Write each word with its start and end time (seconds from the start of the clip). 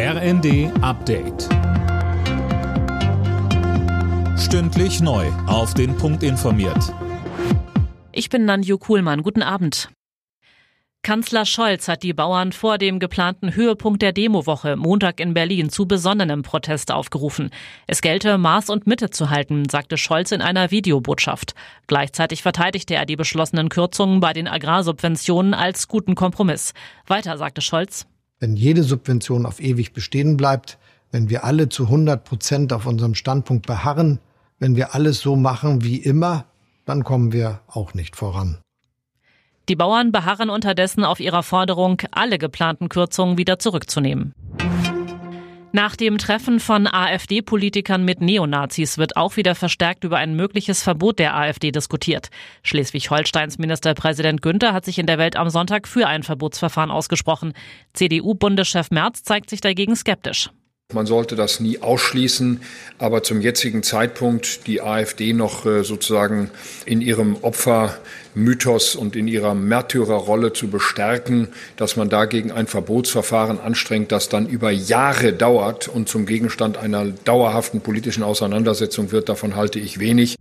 RND 0.00 0.70
Update. 0.80 1.48
Stündlich 4.38 5.00
neu. 5.00 5.26
Auf 5.48 5.74
den 5.74 5.96
Punkt 5.96 6.22
informiert. 6.22 6.94
Ich 8.12 8.30
bin 8.30 8.44
Nanju 8.44 8.78
Kuhlmann. 8.78 9.24
Guten 9.24 9.42
Abend. 9.42 9.88
Kanzler 11.02 11.44
Scholz 11.44 11.88
hat 11.88 12.04
die 12.04 12.12
Bauern 12.12 12.52
vor 12.52 12.78
dem 12.78 13.00
geplanten 13.00 13.56
Höhepunkt 13.56 14.00
der 14.00 14.12
Demowoche 14.12 14.76
Montag 14.76 15.18
in 15.18 15.34
Berlin 15.34 15.68
zu 15.68 15.88
besonnenem 15.88 16.44
Protest 16.44 16.92
aufgerufen. 16.92 17.50
Es 17.88 18.00
gelte, 18.00 18.38
Maß 18.38 18.70
und 18.70 18.86
Mitte 18.86 19.10
zu 19.10 19.30
halten, 19.30 19.68
sagte 19.68 19.96
Scholz 19.96 20.30
in 20.30 20.42
einer 20.42 20.70
Videobotschaft. 20.70 21.56
Gleichzeitig 21.88 22.42
verteidigte 22.42 22.94
er 22.94 23.04
die 23.04 23.16
beschlossenen 23.16 23.68
Kürzungen 23.68 24.20
bei 24.20 24.32
den 24.32 24.46
Agrarsubventionen 24.46 25.54
als 25.54 25.88
guten 25.88 26.14
Kompromiss. 26.14 26.72
Weiter 27.08 27.36
sagte 27.36 27.62
Scholz. 27.62 28.06
Wenn 28.40 28.56
jede 28.56 28.82
Subvention 28.82 29.46
auf 29.46 29.60
ewig 29.60 29.92
bestehen 29.92 30.36
bleibt, 30.36 30.78
wenn 31.10 31.28
wir 31.28 31.44
alle 31.44 31.68
zu 31.68 31.84
100 31.84 32.22
Prozent 32.22 32.72
auf 32.72 32.86
unserem 32.86 33.14
Standpunkt 33.14 33.66
beharren, 33.66 34.20
wenn 34.58 34.76
wir 34.76 34.94
alles 34.94 35.20
so 35.20 35.36
machen 35.36 35.82
wie 35.82 35.96
immer, 35.96 36.44
dann 36.84 37.04
kommen 37.04 37.32
wir 37.32 37.60
auch 37.66 37.94
nicht 37.94 38.16
voran. 38.16 38.58
Die 39.68 39.76
Bauern 39.76 40.12
beharren 40.12 40.48
unterdessen 40.48 41.04
auf 41.04 41.20
ihrer 41.20 41.42
Forderung, 41.42 42.00
alle 42.12 42.38
geplanten 42.38 42.88
Kürzungen 42.88 43.36
wieder 43.36 43.58
zurückzunehmen. 43.58 44.34
Nach 45.72 45.96
dem 45.96 46.16
Treffen 46.16 46.60
von 46.60 46.86
AfD-Politikern 46.86 48.02
mit 48.02 48.22
Neonazis 48.22 48.96
wird 48.96 49.18
auch 49.18 49.36
wieder 49.36 49.54
verstärkt 49.54 50.02
über 50.02 50.16
ein 50.16 50.34
mögliches 50.34 50.82
Verbot 50.82 51.18
der 51.18 51.36
AfD 51.36 51.70
diskutiert. 51.70 52.30
Schleswig-Holsteins 52.62 53.58
Ministerpräsident 53.58 54.40
Günther 54.40 54.72
hat 54.72 54.86
sich 54.86 54.98
in 54.98 55.06
der 55.06 55.18
Welt 55.18 55.36
am 55.36 55.50
Sonntag 55.50 55.86
für 55.86 56.06
ein 56.06 56.22
Verbotsverfahren 56.22 56.90
ausgesprochen. 56.90 57.52
CDU-Bundeschef 57.92 58.90
Merz 58.90 59.22
zeigt 59.22 59.50
sich 59.50 59.60
dagegen 59.60 59.94
skeptisch. 59.94 60.50
Man 60.94 61.04
sollte 61.04 61.36
das 61.36 61.60
nie 61.60 61.80
ausschließen, 61.82 62.62
aber 62.96 63.22
zum 63.22 63.42
jetzigen 63.42 63.82
Zeitpunkt 63.82 64.66
die 64.66 64.80
AfD 64.80 65.34
noch 65.34 65.66
äh, 65.66 65.84
sozusagen 65.84 66.50
in 66.86 67.02
ihrem 67.02 67.36
Opfermythos 67.42 68.96
und 68.96 69.14
in 69.14 69.28
ihrer 69.28 69.54
Märtyrerrolle 69.54 70.54
zu 70.54 70.68
bestärken, 70.68 71.48
dass 71.76 71.96
man 71.96 72.08
dagegen 72.08 72.52
ein 72.52 72.66
Verbotsverfahren 72.66 73.60
anstrengt, 73.60 74.12
das 74.12 74.30
dann 74.30 74.48
über 74.48 74.70
Jahre 74.70 75.34
dauert 75.34 75.88
und 75.88 76.08
zum 76.08 76.24
Gegenstand 76.24 76.78
einer 76.78 77.04
dauerhaften 77.04 77.82
politischen 77.82 78.22
Auseinandersetzung 78.22 79.12
wird, 79.12 79.28
davon 79.28 79.56
halte 79.56 79.78
ich 79.78 79.98
wenig. 79.98 80.37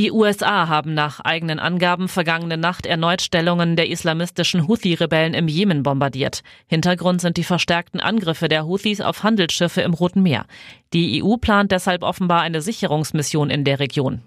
Die 0.00 0.12
USA 0.12 0.66
haben 0.66 0.94
nach 0.94 1.20
eigenen 1.20 1.58
Angaben 1.58 2.08
vergangene 2.08 2.56
Nacht 2.56 2.86
erneut 2.86 3.20
Stellungen 3.20 3.76
der 3.76 3.90
islamistischen 3.90 4.66
Houthi-Rebellen 4.66 5.34
im 5.34 5.46
Jemen 5.46 5.82
bombardiert. 5.82 6.42
Hintergrund 6.68 7.20
sind 7.20 7.36
die 7.36 7.44
verstärkten 7.44 8.00
Angriffe 8.00 8.48
der 8.48 8.64
Houthis 8.64 9.02
auf 9.02 9.24
Handelsschiffe 9.24 9.82
im 9.82 9.92
Roten 9.92 10.22
Meer. 10.22 10.46
Die 10.94 11.22
EU 11.22 11.36
plant 11.36 11.70
deshalb 11.70 12.02
offenbar 12.02 12.40
eine 12.40 12.62
Sicherungsmission 12.62 13.50
in 13.50 13.64
der 13.64 13.78
Region. 13.78 14.22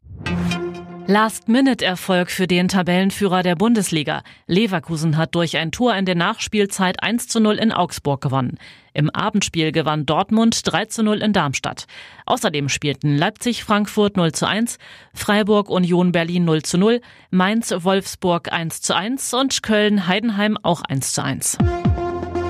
Last-Minute-Erfolg 1.06 2.32
für 2.32 2.48
den 2.48 2.70
Tabellenführer 2.70 3.44
der 3.44 3.58
Bundesliga. 3.58 4.24
Leverkusen 4.48 5.18
hat 5.18 5.36
durch 5.36 5.58
ein 5.58 5.74
Tor 5.74 5.94
in 5.96 6.06
der 6.06 6.16
Nachspielzeit 6.16 7.04
1 7.04 7.28
zu 7.28 7.42
0 7.42 7.56
in 7.56 7.74
Augsburg 7.74 8.22
gewonnen. 8.22 8.58
Im 8.94 9.10
Abendspiel 9.10 9.74
gewann 9.74 10.06
Dortmund 10.06 10.62
3 10.64 10.86
zu 10.86 11.04
0 11.04 11.22
in 11.22 11.34
Darmstadt. 11.34 11.88
Außerdem 12.26 12.70
spielten 12.70 13.18
Leipzig-Frankfurt 13.18 14.16
0 14.16 14.32
zu 14.32 14.48
1, 14.48 14.78
Freiburg-Union 15.14 16.14
Berlin 16.14 16.46
0 16.46 16.62
zu 16.62 16.78
0, 16.78 17.02
Mainz-Wolfsburg 17.32 18.54
1 18.54 18.82
zu 18.82 18.96
1 18.96 19.34
und 19.34 19.62
Köln-Heidenheim 19.62 20.58
auch 20.64 20.84
1 20.84 21.14
zu 21.14 21.22
1. 21.22 21.58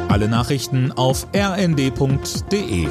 Alle 0.09 0.27
Nachrichten 0.27 0.91
auf 0.91 1.25
rnd.de 1.35 2.87